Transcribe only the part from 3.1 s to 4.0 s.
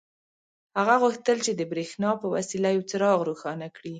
روښانه کړي